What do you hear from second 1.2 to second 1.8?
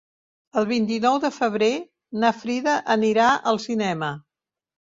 de febrer